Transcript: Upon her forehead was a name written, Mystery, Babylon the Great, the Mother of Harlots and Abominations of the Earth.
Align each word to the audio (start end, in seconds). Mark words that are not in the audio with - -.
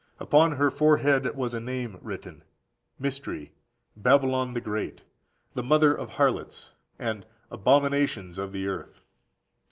Upon 0.19 0.53
her 0.53 0.71
forehead 0.71 1.29
was 1.35 1.53
a 1.53 1.59
name 1.59 1.99
written, 2.01 2.43
Mystery, 2.97 3.53
Babylon 3.95 4.55
the 4.55 4.59
Great, 4.59 5.03
the 5.53 5.61
Mother 5.61 5.93
of 5.93 6.09
Harlots 6.09 6.73
and 6.97 7.23
Abominations 7.51 8.39
of 8.39 8.51
the 8.51 8.65
Earth. 8.67 9.01